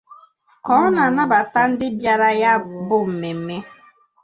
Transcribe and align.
Ka 0.65 0.71
ọ 0.83 0.85
na-anabata 0.93 1.61
ndị 1.69 1.85
bịara 1.97 2.29
ya 2.41 2.51
bụ 2.87 2.97
mmemme 3.09 3.55